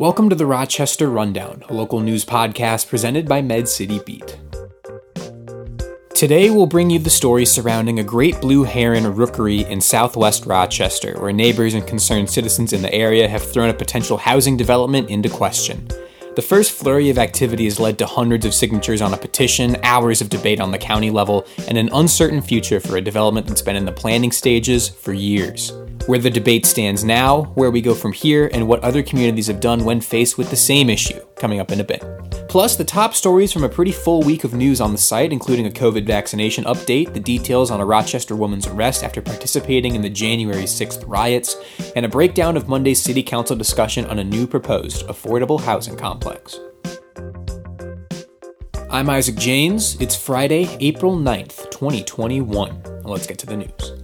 [0.00, 4.38] Welcome to the Rochester Rundown, a local news podcast presented by Med City Beat.
[6.14, 11.20] Today, we'll bring you the story surrounding a great blue heron rookery in southwest Rochester,
[11.20, 15.28] where neighbors and concerned citizens in the area have thrown a potential housing development into
[15.28, 15.86] question.
[16.34, 20.22] The first flurry of activity has led to hundreds of signatures on a petition, hours
[20.22, 23.76] of debate on the county level, and an uncertain future for a development that's been
[23.76, 25.74] in the planning stages for years.
[26.06, 29.60] Where the debate stands now, where we go from here, and what other communities have
[29.60, 32.02] done when faced with the same issue, coming up in a bit.
[32.48, 35.66] Plus, the top stories from a pretty full week of news on the site, including
[35.66, 40.10] a COVID vaccination update, the details on a Rochester woman's arrest after participating in the
[40.10, 41.56] January 6th riots,
[41.94, 46.58] and a breakdown of Monday's City Council discussion on a new proposed affordable housing complex.
[48.90, 50.00] I'm Isaac James.
[50.00, 52.82] It's Friday, April 9th, 2021.
[52.82, 53.99] Now let's get to the news.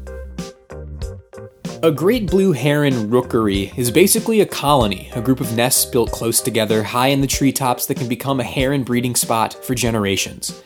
[1.86, 6.40] A great blue heron rookery is basically a colony, a group of nests built close
[6.40, 10.60] together high in the treetops that can become a heron breeding spot for generations.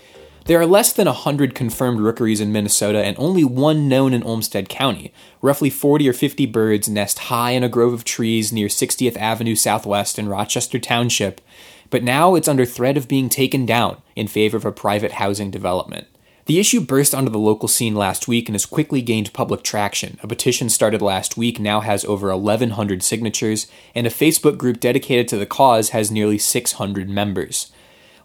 [0.47, 4.71] There are less than 100 confirmed rookeries in Minnesota and only one known in Olmsted
[4.71, 5.13] County.
[5.43, 9.57] Roughly 40 or 50 birds nest high in a grove of trees near 60th Avenue
[9.57, 11.43] Southwest in Rochester Township,
[11.91, 15.51] but now it's under threat of being taken down in favor of a private housing
[15.51, 16.07] development.
[16.47, 20.19] The issue burst onto the local scene last week and has quickly gained public traction.
[20.23, 25.29] A petition started last week now has over 1,100 signatures, and a Facebook group dedicated
[25.29, 27.71] to the cause has nearly 600 members.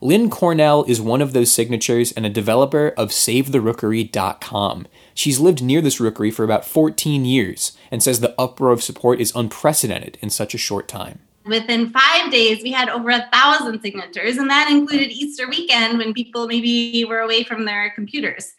[0.01, 4.87] Lynn Cornell is one of those signatures and a developer of SaveTheRookery.com.
[5.13, 9.19] She's lived near this rookery for about 14 years and says the uproar of support
[9.19, 11.19] is unprecedented in such a short time.
[11.45, 16.13] Within five days, we had over a thousand signatures, and that included Easter weekend when
[16.13, 18.53] people maybe were away from their computers.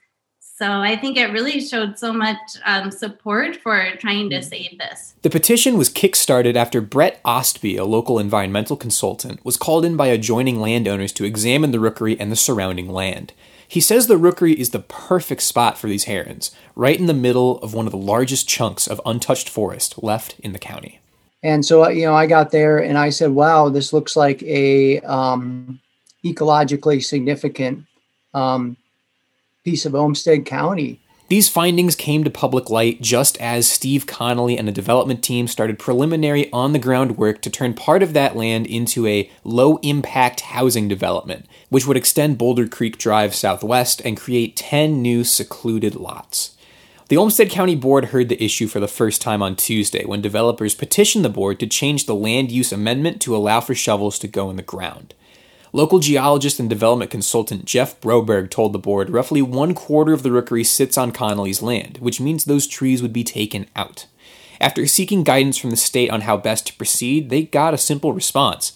[0.58, 5.14] So I think it really showed so much um, support for trying to save this.
[5.20, 10.06] The petition was kickstarted after Brett Ostby, a local environmental consultant, was called in by
[10.06, 13.34] adjoining landowners to examine the rookery and the surrounding land.
[13.68, 17.58] He says the rookery is the perfect spot for these herons, right in the middle
[17.58, 21.00] of one of the largest chunks of untouched forest left in the county.
[21.46, 24.98] And so, you know, I got there and I said, wow, this looks like a
[25.02, 25.78] um,
[26.24, 27.84] ecologically significant
[28.34, 28.76] um,
[29.64, 31.00] piece of Olmsted County.
[31.28, 35.78] These findings came to public light just as Steve Connolly and a development team started
[35.78, 40.40] preliminary on the ground work to turn part of that land into a low impact
[40.40, 46.55] housing development, which would extend Boulder Creek Drive southwest and create 10 new secluded lots.
[47.08, 50.74] The Olmsted County Board heard the issue for the first time on Tuesday when developers
[50.74, 54.50] petitioned the board to change the land use amendment to allow for shovels to go
[54.50, 55.14] in the ground.
[55.72, 60.32] Local geologist and development consultant Jeff Broberg told the board roughly one quarter of the
[60.32, 64.06] rookery sits on Connolly's land, which means those trees would be taken out.
[64.60, 68.14] After seeking guidance from the state on how best to proceed, they got a simple
[68.14, 68.75] response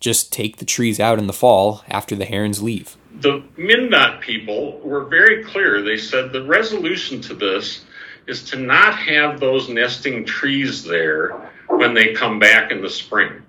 [0.00, 4.78] just take the trees out in the fall after the herons leave the MnDOT people
[4.80, 5.82] were very clear.
[5.82, 7.84] They said the resolution to this
[8.26, 13.42] is to not have those nesting trees there when they come back in the spring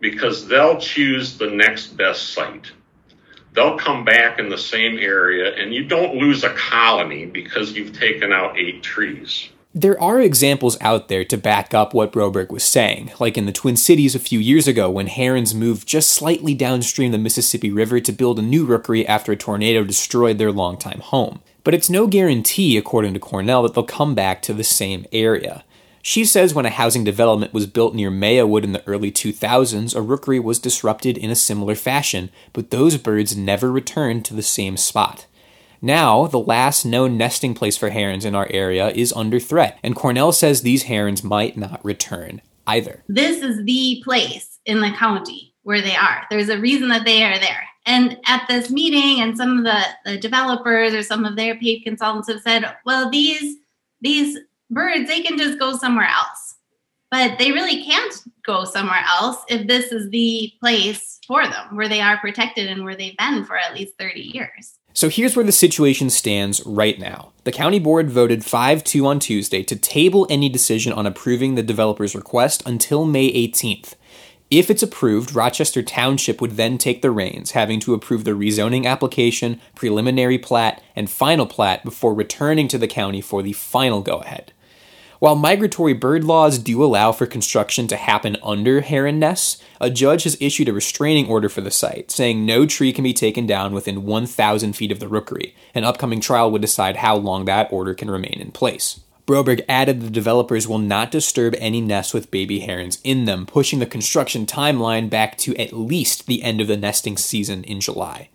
[0.00, 2.72] because they'll choose the next best site.
[3.52, 7.96] They'll come back in the same area and you don't lose a colony because you've
[7.96, 9.50] taken out eight trees.
[9.72, 13.52] There are examples out there to back up what Broberg was saying, like in the
[13.52, 18.00] Twin Cities a few years ago when herons moved just slightly downstream the Mississippi River
[18.00, 21.40] to build a new rookery after a tornado destroyed their longtime home.
[21.62, 25.62] But it's no guarantee, according to Cornell, that they'll come back to the same area.
[26.02, 30.02] She says when a housing development was built near Mayowood in the early 2000s, a
[30.02, 34.76] rookery was disrupted in a similar fashion, but those birds never returned to the same
[34.76, 35.26] spot.
[35.82, 39.96] Now, the last known nesting place for herons in our area is under threat, and
[39.96, 43.02] Cornell says these herons might not return either.
[43.08, 46.26] This is the place in the county where they are.
[46.30, 47.64] There's a reason that they are there.
[47.86, 51.80] And at this meeting, and some of the, the developers or some of their paid
[51.80, 53.56] consultants have said, well, these
[54.02, 54.38] these
[54.70, 56.56] birds, they can just go somewhere else.
[57.10, 58.14] But they really can't
[58.46, 62.84] go somewhere else if this is the place for them where they are protected and
[62.84, 64.78] where they've been for at least 30 years.
[64.92, 67.32] So here's where the situation stands right now.
[67.44, 71.62] The county board voted 5 2 on Tuesday to table any decision on approving the
[71.62, 73.94] developer's request until May 18th.
[74.50, 78.84] If it's approved, Rochester Township would then take the reins, having to approve the rezoning
[78.84, 84.18] application, preliminary plat, and final plat before returning to the county for the final go
[84.18, 84.52] ahead.
[85.20, 90.24] While migratory bird laws do allow for construction to happen under heron nests, a judge
[90.24, 93.74] has issued a restraining order for the site, saying no tree can be taken down
[93.74, 95.54] within 1,000 feet of the rookery.
[95.74, 99.00] An upcoming trial would decide how long that order can remain in place.
[99.26, 103.78] Broberg added the developers will not disturb any nests with baby herons in them, pushing
[103.78, 108.30] the construction timeline back to at least the end of the nesting season in July.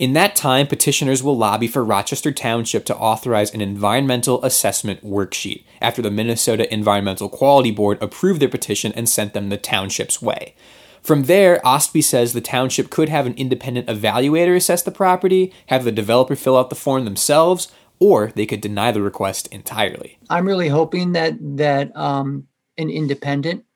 [0.00, 5.64] In that time, petitioners will lobby for Rochester Township to authorize an environmental assessment worksheet
[5.82, 10.54] after the Minnesota Environmental Quality Board approved their petition and sent them the township's way.
[11.02, 15.84] From there, Ostby says the township could have an independent evaluator assess the property, have
[15.84, 20.18] the developer fill out the form themselves, or they could deny the request entirely.
[20.30, 22.46] I'm really hoping that that um,
[22.78, 23.66] an independent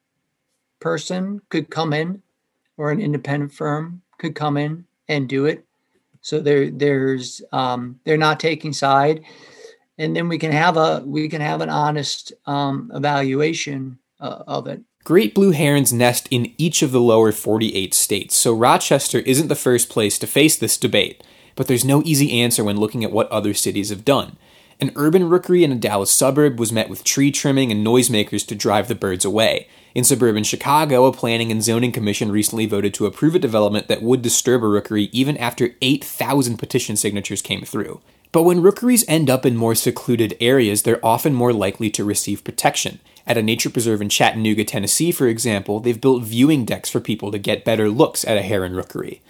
[0.80, 2.22] person could come in,
[2.78, 5.66] or an independent firm could come in and do it
[6.24, 9.22] so there, there's um, they're not taking side,
[9.98, 14.66] and then we can have a we can have an honest um, evaluation uh, of
[14.66, 14.82] it.
[15.04, 19.54] Great blue herons nest in each of the lower 48 states, so Rochester isn't the
[19.54, 21.22] first place to face this debate.
[21.56, 24.38] But there's no easy answer when looking at what other cities have done.
[24.80, 28.54] An urban rookery in a Dallas suburb was met with tree trimming and noisemakers to
[28.54, 29.68] drive the birds away.
[29.94, 34.02] In suburban Chicago, a planning and zoning commission recently voted to approve a development that
[34.02, 38.00] would disturb a rookery even after 8,000 petition signatures came through.
[38.32, 42.42] But when rookeries end up in more secluded areas, they're often more likely to receive
[42.42, 42.98] protection.
[43.28, 47.30] At a nature preserve in Chattanooga, Tennessee, for example, they've built viewing decks for people
[47.30, 49.22] to get better looks at a heron rookery.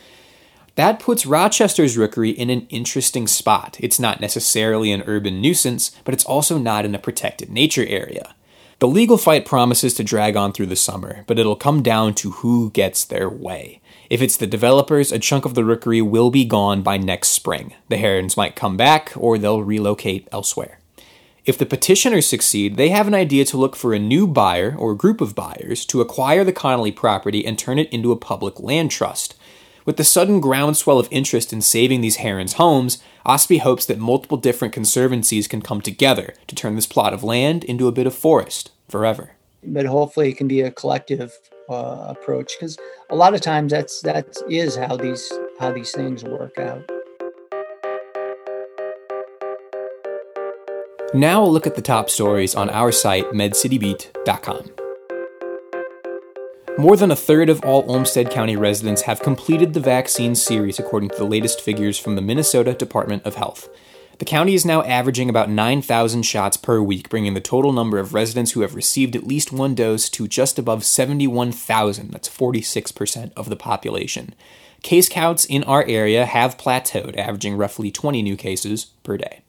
[0.76, 3.76] That puts Rochester's rookery in an interesting spot.
[3.78, 8.34] It's not necessarily an urban nuisance, but it's also not in a protected nature area.
[8.80, 12.32] The legal fight promises to drag on through the summer, but it'll come down to
[12.32, 13.80] who gets their way.
[14.10, 17.74] If it's the developers, a chunk of the rookery will be gone by next spring.
[17.88, 20.80] The herons might come back, or they'll relocate elsewhere.
[21.44, 24.94] If the petitioners succeed, they have an idea to look for a new buyer or
[24.94, 28.90] group of buyers to acquire the Connolly property and turn it into a public land
[28.90, 29.36] trust.
[29.84, 34.38] With the sudden groundswell of interest in saving these herons' homes, Ostby hopes that multiple
[34.38, 38.14] different conservancies can come together to turn this plot of land into a bit of
[38.14, 39.32] forest forever.
[39.62, 41.32] But hopefully, it can be a collective
[41.68, 42.78] uh, approach because
[43.10, 46.90] a lot of times that's that is how these how these things work out.
[51.12, 54.83] Now, a look at the top stories on our site, medcitybeat.com.
[56.76, 61.10] More than a third of all Olmsted County residents have completed the vaccine series, according
[61.10, 63.68] to the latest figures from the Minnesota Department of Health.
[64.18, 68.12] The county is now averaging about 9,000 shots per week, bringing the total number of
[68.12, 72.10] residents who have received at least one dose to just above 71,000.
[72.10, 74.34] That's 46% of the population.
[74.82, 79.42] Case counts in our area have plateaued, averaging roughly 20 new cases per day.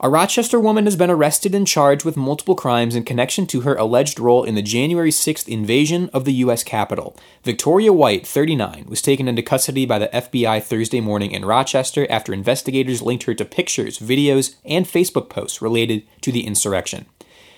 [0.00, 3.76] A Rochester woman has been arrested and charged with multiple crimes in connection to her
[3.76, 6.64] alleged role in the January 6th invasion of the U.S.
[6.64, 7.16] Capitol.
[7.44, 12.32] Victoria White, 39, was taken into custody by the FBI Thursday morning in Rochester after
[12.32, 17.06] investigators linked her to pictures, videos, and Facebook posts related to the insurrection.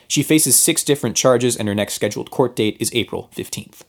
[0.07, 3.81] She faces six different charges, and her next scheduled court date is April 15th.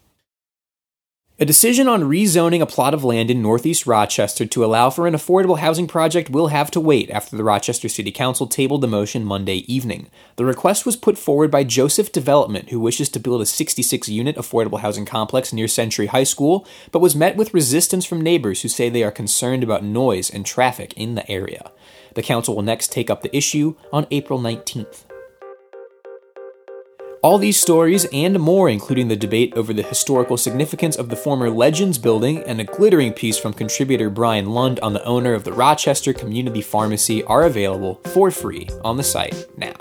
[1.40, 5.14] A decision on rezoning a plot of land in northeast Rochester to allow for an
[5.14, 9.24] affordable housing project will have to wait after the Rochester City Council tabled the motion
[9.24, 10.10] Monday evening.
[10.38, 14.36] The request was put forward by Joseph Development, who wishes to build a 66 unit
[14.36, 18.68] affordable housing complex near Century High School, but was met with resistance from neighbors who
[18.68, 21.72] say they are concerned about noise and traffic in the area.
[22.16, 25.07] The council will next take up the issue on April 19th.
[27.24, 31.50] All these stories and more, including the debate over the historical significance of the former
[31.50, 35.54] Legends building and a glittering piece from contributor Brian Lund on the owner of the
[35.54, 39.74] Rochester Community Pharmacy, are available for free on the site now.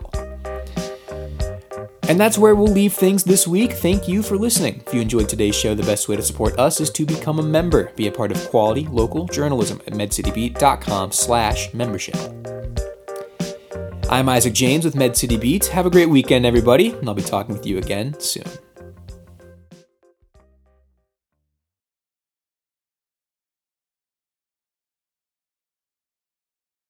[2.08, 3.72] And that's where we'll leave things this week.
[3.72, 4.82] Thank you for listening.
[4.86, 7.42] If you enjoyed today's show, the best way to support us is to become a
[7.42, 7.92] member.
[7.96, 12.16] Be a part of quality local journalism at medcitybeat.com slash membership.
[14.08, 15.66] I'm Isaac James with Med City Beats.
[15.66, 18.65] Have a great weekend, everybody, and I'll be talking with you again soon.